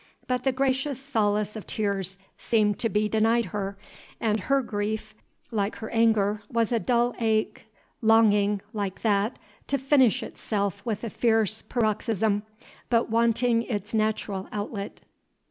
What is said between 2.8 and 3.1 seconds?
be